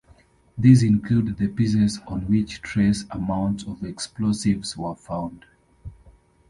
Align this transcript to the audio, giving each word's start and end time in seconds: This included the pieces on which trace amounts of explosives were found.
This 0.57 0.81
included 0.81 1.37
the 1.37 1.47
pieces 1.47 1.99
on 2.07 2.21
which 2.21 2.63
trace 2.63 3.05
amounts 3.11 3.65
of 3.67 3.83
explosives 3.83 4.75
were 4.75 4.95
found. 4.95 5.45